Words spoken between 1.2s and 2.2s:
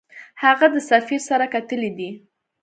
سره کتلي دي.